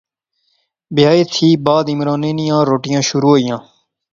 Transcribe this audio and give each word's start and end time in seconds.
بیاہے 0.95 1.23
تھی 1.33 1.47
بعد 1.65 1.85
عمرانے 1.93 2.31
نیاں 2.37 2.61
روٹیاں 2.69 3.01
شروع 3.09 3.31
ہوئیاں 3.33 3.59